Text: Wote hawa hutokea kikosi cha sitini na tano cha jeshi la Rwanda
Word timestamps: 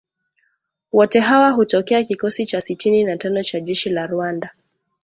Wote 0.91 1.19
hawa 1.19 1.51
hutokea 1.51 2.03
kikosi 2.03 2.45
cha 2.45 2.61
sitini 2.61 3.03
na 3.03 3.17
tano 3.17 3.43
cha 3.43 3.59
jeshi 3.59 3.89
la 3.89 4.05
Rwanda 4.07 4.49